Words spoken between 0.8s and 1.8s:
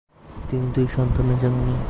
সন্তানের জননী।